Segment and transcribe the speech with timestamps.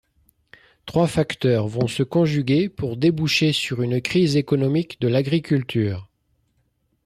[0.87, 6.09] Trois facteurs vont se conjuguer pour déboucher sur une crise économique de l'agriculture.